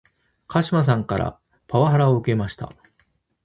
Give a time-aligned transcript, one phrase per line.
[0.47, 2.73] 鹿島さんからパワハラを受けました